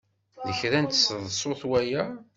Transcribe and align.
D 0.47 0.49
kra 0.59 0.79
n 0.81 0.85
tseḍsut 0.87 1.61
waya? 1.69 2.03